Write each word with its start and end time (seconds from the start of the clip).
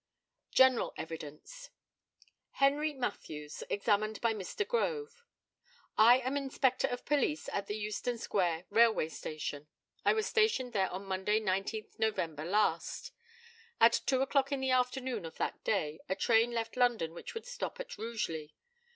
GENERAL 0.49 0.95
EVIDENCE. 0.97 1.69
HENRY 2.53 2.93
MATTHEWS, 2.93 3.63
examined 3.69 4.19
by 4.19 4.33
Mr. 4.33 4.67
GROVE: 4.67 5.21
I 5.95 6.17
am 6.21 6.35
inspector 6.35 6.87
of 6.87 7.05
police 7.05 7.47
at 7.53 7.67
the 7.67 7.75
Euston 7.75 8.17
square 8.17 8.65
Railway 8.71 9.09
Station. 9.09 9.67
I 10.03 10.13
was 10.13 10.25
stationed 10.25 10.73
there 10.73 10.89
on 10.89 11.05
Monday, 11.05 11.39
19th 11.39 11.99
November 11.99 12.45
last. 12.45 13.11
At 13.79 14.01
two 14.07 14.23
o'clock 14.23 14.51
in 14.51 14.59
the 14.61 14.71
afternoon 14.71 15.23
of 15.23 15.37
that 15.37 15.63
day 15.63 15.99
a 16.09 16.15
train 16.15 16.49
left 16.51 16.75
London 16.75 17.13
which 17.13 17.35
would 17.35 17.45
stop 17.45 17.79
at 17.79 17.95
Rugeley. 17.99 18.55